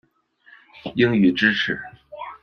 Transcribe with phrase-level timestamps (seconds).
[0.95, 1.79] 应予支持。